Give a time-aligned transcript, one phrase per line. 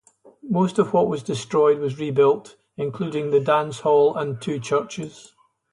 [0.41, 5.35] Most of what was destroyed was rebuilt, including the dance hall and two churches.